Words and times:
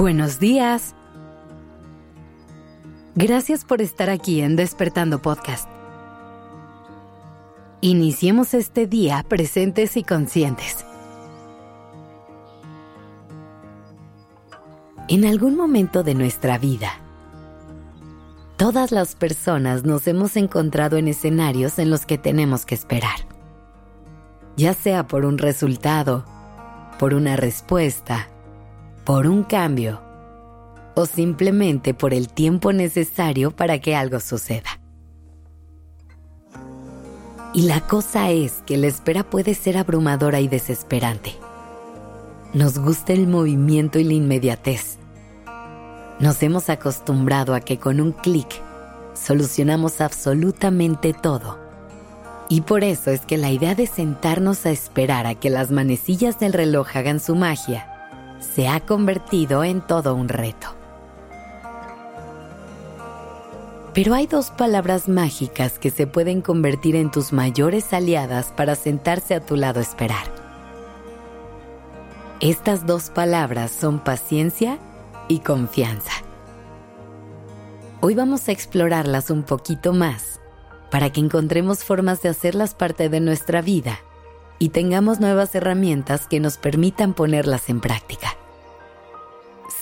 Buenos 0.00 0.40
días. 0.40 0.94
Gracias 3.14 3.66
por 3.66 3.82
estar 3.82 4.08
aquí 4.08 4.40
en 4.40 4.56
Despertando 4.56 5.20
Podcast. 5.20 5.68
Iniciemos 7.82 8.54
este 8.54 8.86
día 8.86 9.22
presentes 9.28 9.98
y 9.98 10.02
conscientes. 10.02 10.86
En 15.08 15.26
algún 15.26 15.54
momento 15.54 16.02
de 16.02 16.14
nuestra 16.14 16.56
vida, 16.56 16.92
todas 18.56 18.92
las 18.92 19.14
personas 19.14 19.84
nos 19.84 20.06
hemos 20.06 20.38
encontrado 20.38 20.96
en 20.96 21.08
escenarios 21.08 21.78
en 21.78 21.90
los 21.90 22.06
que 22.06 22.16
tenemos 22.16 22.64
que 22.64 22.74
esperar. 22.74 23.18
Ya 24.56 24.72
sea 24.72 25.06
por 25.06 25.26
un 25.26 25.36
resultado, 25.36 26.24
por 26.98 27.12
una 27.12 27.36
respuesta, 27.36 28.28
por 29.10 29.26
un 29.26 29.42
cambio 29.42 30.00
o 30.94 31.04
simplemente 31.04 31.94
por 31.94 32.14
el 32.14 32.28
tiempo 32.28 32.72
necesario 32.72 33.50
para 33.50 33.80
que 33.80 33.96
algo 33.96 34.20
suceda. 34.20 34.78
Y 37.52 37.62
la 37.62 37.80
cosa 37.80 38.30
es 38.30 38.62
que 38.66 38.76
la 38.76 38.86
espera 38.86 39.24
puede 39.24 39.54
ser 39.54 39.78
abrumadora 39.78 40.38
y 40.38 40.46
desesperante. 40.46 41.34
Nos 42.54 42.78
gusta 42.78 43.12
el 43.12 43.26
movimiento 43.26 43.98
y 43.98 44.04
la 44.04 44.12
inmediatez. 44.12 44.98
Nos 46.20 46.40
hemos 46.44 46.70
acostumbrado 46.70 47.56
a 47.56 47.60
que 47.62 47.78
con 47.78 48.00
un 48.00 48.12
clic 48.12 48.62
solucionamos 49.14 50.00
absolutamente 50.00 51.14
todo. 51.14 51.58
Y 52.48 52.60
por 52.60 52.84
eso 52.84 53.10
es 53.10 53.22
que 53.22 53.38
la 53.38 53.50
idea 53.50 53.74
de 53.74 53.88
sentarnos 53.88 54.66
a 54.66 54.70
esperar 54.70 55.26
a 55.26 55.34
que 55.34 55.50
las 55.50 55.72
manecillas 55.72 56.38
del 56.38 56.52
reloj 56.52 56.86
hagan 56.94 57.18
su 57.18 57.34
magia 57.34 57.89
se 58.40 58.68
ha 58.68 58.80
convertido 58.80 59.62
en 59.64 59.80
todo 59.80 60.14
un 60.14 60.28
reto. 60.28 60.68
Pero 63.94 64.14
hay 64.14 64.26
dos 64.26 64.50
palabras 64.50 65.08
mágicas 65.08 65.78
que 65.78 65.90
se 65.90 66.06
pueden 66.06 66.42
convertir 66.42 66.96
en 66.96 67.10
tus 67.10 67.32
mayores 67.32 67.92
aliadas 67.92 68.46
para 68.56 68.76
sentarse 68.76 69.34
a 69.34 69.40
tu 69.40 69.56
lado 69.56 69.80
a 69.80 69.82
esperar. 69.82 70.26
Estas 72.40 72.86
dos 72.86 73.10
palabras 73.10 73.70
son 73.70 73.98
paciencia 73.98 74.78
y 75.28 75.40
confianza. 75.40 76.12
Hoy 78.00 78.14
vamos 78.14 78.48
a 78.48 78.52
explorarlas 78.52 79.30
un 79.30 79.42
poquito 79.42 79.92
más 79.92 80.40
para 80.90 81.10
que 81.10 81.20
encontremos 81.20 81.84
formas 81.84 82.22
de 82.22 82.30
hacerlas 82.30 82.74
parte 82.74 83.08
de 83.08 83.20
nuestra 83.20 83.60
vida 83.60 83.98
y 84.62 84.68
tengamos 84.68 85.20
nuevas 85.20 85.54
herramientas 85.54 86.26
que 86.28 86.38
nos 86.38 86.58
permitan 86.58 87.14
ponerlas 87.14 87.70
en 87.70 87.80
práctica. 87.80 88.36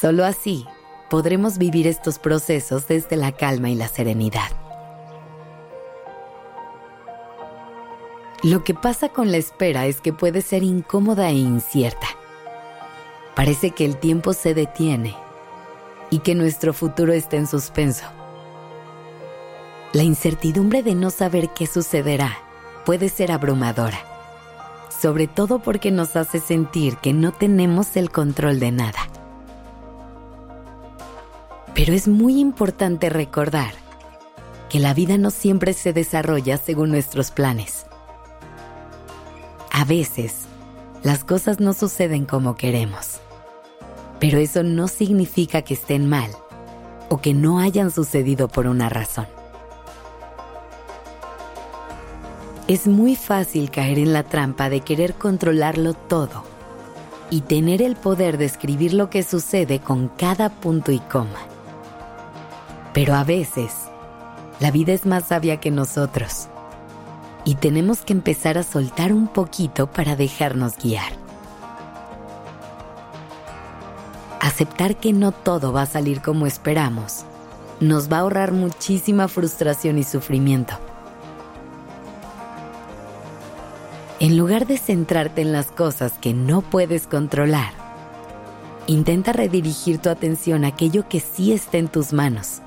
Solo 0.00 0.24
así 0.24 0.66
podremos 1.10 1.58
vivir 1.58 1.88
estos 1.88 2.20
procesos 2.20 2.86
desde 2.86 3.16
la 3.16 3.32
calma 3.32 3.70
y 3.70 3.74
la 3.74 3.88
serenidad. 3.88 4.50
Lo 8.44 8.62
que 8.62 8.72
pasa 8.72 9.08
con 9.08 9.32
la 9.32 9.36
espera 9.36 9.86
es 9.86 10.00
que 10.00 10.12
puede 10.12 10.42
ser 10.42 10.62
incómoda 10.62 11.28
e 11.28 11.34
incierta. 11.34 12.06
Parece 13.34 13.72
que 13.72 13.84
el 13.84 13.96
tiempo 13.96 14.32
se 14.32 14.54
detiene 14.54 15.16
y 16.08 16.20
que 16.20 16.36
nuestro 16.36 16.72
futuro 16.72 17.12
está 17.12 17.36
en 17.36 17.48
suspenso. 17.48 18.04
La 19.92 20.04
incertidumbre 20.04 20.84
de 20.84 20.94
no 20.94 21.10
saber 21.10 21.48
qué 21.48 21.66
sucederá 21.66 22.38
puede 22.84 23.08
ser 23.08 23.32
abrumadora 23.32 24.17
sobre 25.00 25.28
todo 25.28 25.60
porque 25.60 25.90
nos 25.90 26.16
hace 26.16 26.40
sentir 26.40 26.96
que 26.96 27.12
no 27.12 27.32
tenemos 27.32 27.96
el 27.96 28.10
control 28.10 28.58
de 28.58 28.72
nada. 28.72 28.98
Pero 31.74 31.92
es 31.92 32.08
muy 32.08 32.40
importante 32.40 33.08
recordar 33.08 33.72
que 34.68 34.80
la 34.80 34.94
vida 34.94 35.16
no 35.16 35.30
siempre 35.30 35.72
se 35.72 35.92
desarrolla 35.92 36.56
según 36.56 36.90
nuestros 36.90 37.30
planes. 37.30 37.86
A 39.70 39.84
veces, 39.84 40.46
las 41.04 41.22
cosas 41.22 41.60
no 41.60 41.72
suceden 41.72 42.26
como 42.26 42.56
queremos, 42.56 43.20
pero 44.18 44.38
eso 44.38 44.64
no 44.64 44.88
significa 44.88 45.62
que 45.62 45.74
estén 45.74 46.08
mal 46.08 46.30
o 47.08 47.20
que 47.20 47.34
no 47.34 47.60
hayan 47.60 47.92
sucedido 47.92 48.48
por 48.48 48.66
una 48.66 48.88
razón. 48.88 49.37
Es 52.68 52.86
muy 52.86 53.16
fácil 53.16 53.70
caer 53.70 53.98
en 53.98 54.12
la 54.12 54.24
trampa 54.24 54.68
de 54.68 54.82
querer 54.82 55.14
controlarlo 55.14 55.94
todo 55.94 56.44
y 57.30 57.40
tener 57.40 57.80
el 57.80 57.96
poder 57.96 58.36
de 58.36 58.44
escribir 58.44 58.92
lo 58.92 59.08
que 59.08 59.22
sucede 59.22 59.80
con 59.80 60.08
cada 60.08 60.50
punto 60.50 60.92
y 60.92 60.98
coma. 60.98 61.40
Pero 62.92 63.14
a 63.14 63.24
veces, 63.24 63.72
la 64.60 64.70
vida 64.70 64.92
es 64.92 65.06
más 65.06 65.28
sabia 65.28 65.60
que 65.60 65.70
nosotros 65.70 66.48
y 67.46 67.54
tenemos 67.54 68.02
que 68.02 68.12
empezar 68.12 68.58
a 68.58 68.62
soltar 68.62 69.14
un 69.14 69.28
poquito 69.28 69.86
para 69.86 70.14
dejarnos 70.14 70.76
guiar. 70.76 71.12
Aceptar 74.40 74.96
que 74.96 75.14
no 75.14 75.32
todo 75.32 75.72
va 75.72 75.82
a 75.82 75.86
salir 75.86 76.20
como 76.20 76.46
esperamos 76.46 77.24
nos 77.80 78.10
va 78.12 78.16
a 78.16 78.20
ahorrar 78.20 78.52
muchísima 78.52 79.28
frustración 79.28 79.98
y 79.98 80.04
sufrimiento. 80.04 80.74
En 84.28 84.36
lugar 84.36 84.66
de 84.66 84.76
centrarte 84.76 85.40
en 85.40 85.52
las 85.52 85.70
cosas 85.70 86.18
que 86.20 86.34
no 86.34 86.60
puedes 86.60 87.06
controlar, 87.06 87.72
intenta 88.86 89.32
redirigir 89.32 90.00
tu 90.00 90.10
atención 90.10 90.66
a 90.66 90.68
aquello 90.68 91.08
que 91.08 91.18
sí 91.18 91.54
está 91.54 91.78
en 91.78 91.88
tus 91.88 92.12
manos, 92.12 92.60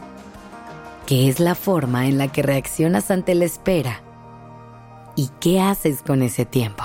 que 1.06 1.30
es 1.30 1.40
la 1.40 1.54
forma 1.54 2.08
en 2.08 2.18
la 2.18 2.30
que 2.30 2.42
reaccionas 2.42 3.12
ante 3.12 3.36
la 3.36 3.46
espera 3.46 4.02
y 5.16 5.30
qué 5.40 5.62
haces 5.62 6.02
con 6.02 6.24
ese 6.24 6.46
tiempo. 6.48 6.84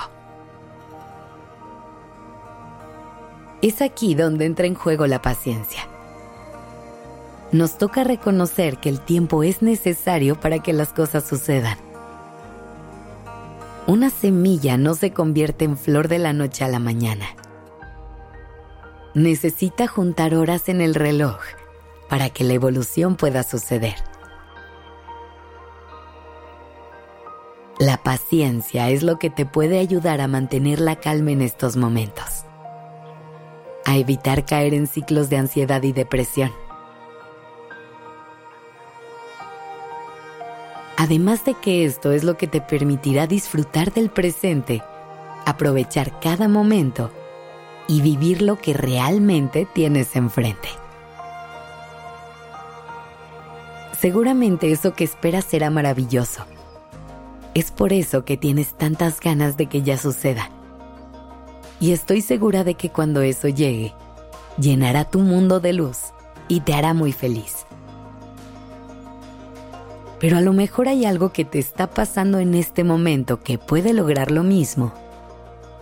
Es 3.63 3.81
aquí 3.81 4.13
donde 4.13 4.45
entra 4.45 4.67
en 4.67 4.75
juego 4.75 5.07
la 5.07 5.23
paciencia. 5.23 5.87
Nos 7.51 7.79
toca 7.79 8.03
reconocer 8.03 8.77
que 8.77 8.89
el 8.89 8.99
tiempo 8.99 9.41
es 9.41 9.63
necesario 9.63 10.39
para 10.39 10.59
que 10.59 10.71
las 10.71 10.93
cosas 10.93 11.27
sucedan 11.27 11.86
una 13.87 14.09
semilla 14.09 14.77
no 14.77 14.95
se 14.95 15.13
convierte 15.13 15.63
en 15.63 15.77
flor 15.77 16.09
de 16.09 16.19
la 16.19 16.33
noche 16.33 16.65
a 16.65 16.67
la 16.67 16.79
mañana. 16.79 17.25
Necesita 19.13 19.87
juntar 19.87 20.35
horas 20.35 20.67
en 20.67 20.81
el 20.81 20.93
reloj 20.93 21.39
para 22.09 22.29
que 22.29 22.43
la 22.43 22.53
evolución 22.53 23.15
pueda 23.15 23.43
suceder. 23.43 23.95
La 27.79 28.03
paciencia 28.03 28.89
es 28.89 29.03
lo 29.03 29.19
que 29.19 29.29
te 29.29 29.45
puede 29.45 29.79
ayudar 29.79 30.19
a 30.19 30.27
mantener 30.27 30.81
la 30.81 30.97
calma 30.97 31.31
en 31.31 31.41
estos 31.41 31.77
momentos, 31.77 32.43
a 33.85 33.95
evitar 33.95 34.45
caer 34.45 34.73
en 34.73 34.87
ciclos 34.87 35.29
de 35.29 35.37
ansiedad 35.37 35.81
y 35.83 35.93
depresión 35.93 36.51
Además 40.97 41.45
de 41.45 41.53
que 41.53 41.85
esto 41.85 42.11
es 42.11 42.23
lo 42.23 42.37
que 42.37 42.47
te 42.47 42.59
permitirá 42.59 43.27
disfrutar 43.27 43.93
del 43.93 44.09
presente, 44.09 44.81
aprovechar 45.45 46.19
cada 46.19 46.47
momento 46.47 47.11
y 47.87 48.01
vivir 48.01 48.41
lo 48.41 48.57
que 48.57 48.73
realmente 48.73 49.67
tienes 49.71 50.15
enfrente. 50.15 50.69
Seguramente 53.99 54.71
eso 54.71 54.95
que 54.95 55.03
esperas 55.03 55.45
será 55.45 55.69
maravilloso. 55.69 56.45
Es 57.53 57.71
por 57.71 57.93
eso 57.93 58.25
que 58.25 58.35
tienes 58.35 58.75
tantas 58.75 59.19
ganas 59.19 59.55
de 59.55 59.67
que 59.67 59.83
ya 59.83 59.97
suceda. 59.97 60.49
Y 61.79 61.91
estoy 61.91 62.21
segura 62.21 62.63
de 62.63 62.73
que 62.73 62.89
cuando 62.89 63.21
eso 63.21 63.47
llegue, 63.47 63.93
llenará 64.59 65.05
tu 65.05 65.19
mundo 65.19 65.59
de 65.59 65.73
luz 65.73 65.97
y 66.47 66.61
te 66.61 66.73
hará 66.73 66.95
muy 66.95 67.11
feliz. 67.11 67.66
Pero 70.19 70.37
a 70.37 70.41
lo 70.41 70.53
mejor 70.53 70.87
hay 70.87 71.05
algo 71.05 71.31
que 71.31 71.45
te 71.45 71.59
está 71.59 71.87
pasando 71.87 72.39
en 72.39 72.55
este 72.55 72.83
momento 72.83 73.41
que 73.41 73.57
puede 73.57 73.93
lograr 73.93 74.31
lo 74.31 74.43
mismo 74.43 74.91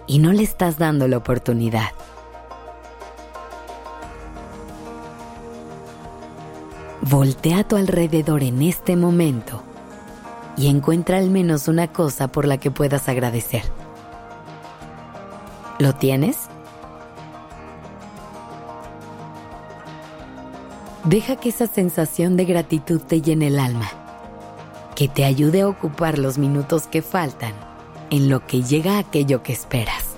y 0.08 0.20
no 0.20 0.34
le 0.34 0.44
estás 0.44 0.78
dando 0.78 1.08
la 1.08 1.18
oportunidad. 1.18 1.92
Voltea 7.02 7.60
a 7.60 7.68
tu 7.68 7.78
alrededor 7.78 8.44
en 8.44 8.62
este 8.62 8.96
momento 8.96 9.62
y 10.58 10.68
encuentra 10.68 11.18
al 11.18 11.30
menos 11.30 11.68
una 11.68 11.88
cosa 11.88 12.28
por 12.28 12.46
la 12.46 12.58
que 12.58 12.72
puedas 12.72 13.08
agradecer. 13.08 13.64
¿Lo 15.80 15.94
tienes? 15.94 16.38
Deja 21.06 21.36
que 21.36 21.50
esa 21.50 21.68
sensación 21.68 22.36
de 22.36 22.46
gratitud 22.46 23.00
te 23.00 23.22
llene 23.22 23.48
el 23.48 23.60
alma 23.60 24.05
que 24.96 25.10
te 25.10 25.26
ayude 25.26 25.62
a 25.62 25.68
ocupar 25.68 26.18
los 26.18 26.38
minutos 26.38 26.88
que 26.88 27.02
faltan 27.02 27.54
en 28.10 28.30
lo 28.30 28.48
que 28.48 28.64
llega 28.64 28.98
aquello 28.98 29.44
que 29.44 29.52
esperas. 29.52 30.16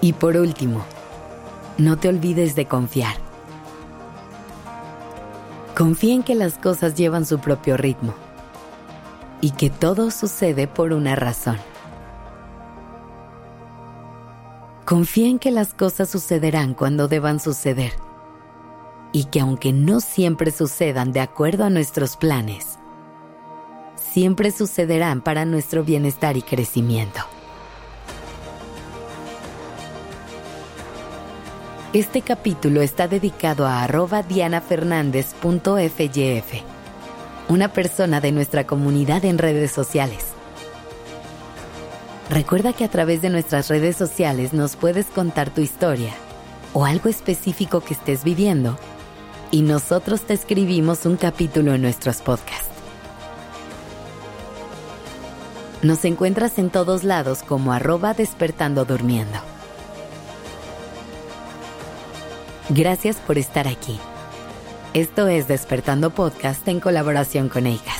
Y 0.00 0.12
por 0.14 0.36
último, 0.36 0.82
no 1.78 1.98
te 1.98 2.08
olvides 2.08 2.56
de 2.56 2.66
confiar. 2.66 3.14
Confía 5.76 6.14
en 6.14 6.22
que 6.24 6.34
las 6.34 6.58
cosas 6.58 6.94
llevan 6.94 7.24
su 7.24 7.38
propio 7.38 7.76
ritmo 7.76 8.14
y 9.40 9.52
que 9.52 9.70
todo 9.70 10.10
sucede 10.10 10.66
por 10.66 10.92
una 10.92 11.14
razón. 11.14 11.58
Confía 14.84 15.28
en 15.28 15.38
que 15.38 15.52
las 15.52 15.74
cosas 15.74 16.10
sucederán 16.10 16.74
cuando 16.74 17.06
deban 17.06 17.38
suceder 17.38 17.92
y 19.12 19.24
que 19.24 19.40
aunque 19.40 19.72
no 19.72 20.00
siempre 20.00 20.50
sucedan 20.50 21.12
de 21.12 21.20
acuerdo 21.20 21.64
a 21.64 21.70
nuestros 21.70 22.16
planes, 22.16 22.78
siempre 24.12 24.50
sucederán 24.50 25.20
para 25.20 25.44
nuestro 25.44 25.84
bienestar 25.84 26.36
y 26.36 26.42
crecimiento. 26.42 27.20
Este 31.92 32.22
capítulo 32.22 32.82
está 32.82 33.08
dedicado 33.08 33.66
a 33.66 33.82
arroba 33.82 34.22
dianafernández.fyf, 34.22 36.62
una 37.48 37.72
persona 37.72 38.20
de 38.20 38.30
nuestra 38.30 38.64
comunidad 38.64 39.24
en 39.24 39.38
redes 39.38 39.72
sociales. 39.72 40.26
Recuerda 42.28 42.72
que 42.72 42.84
a 42.84 42.88
través 42.88 43.22
de 43.22 43.30
nuestras 43.30 43.68
redes 43.68 43.96
sociales 43.96 44.52
nos 44.52 44.76
puedes 44.76 45.06
contar 45.06 45.50
tu 45.50 45.62
historia 45.62 46.12
o 46.74 46.84
algo 46.84 47.08
específico 47.08 47.80
que 47.80 47.94
estés 47.94 48.22
viviendo 48.22 48.78
y 49.50 49.62
nosotros 49.62 50.22
te 50.22 50.34
escribimos 50.34 51.06
un 51.06 51.16
capítulo 51.16 51.74
en 51.74 51.82
nuestros 51.82 52.18
podcasts. 52.18 52.68
Nos 55.82 56.04
encuentras 56.04 56.58
en 56.58 56.70
todos 56.70 57.04
lados 57.04 57.42
como 57.42 57.72
arroba 57.72 58.12
despertando 58.12 58.84
durmiendo. 58.84 59.38
Gracias 62.68 63.16
por 63.16 63.38
estar 63.38 63.66
aquí. 63.66 63.98
Esto 64.92 65.26
es 65.28 65.48
Despertando 65.48 66.10
Podcast 66.10 66.68
en 66.68 66.80
colaboración 66.80 67.48
con 67.48 67.66
ACAST. 67.66 67.99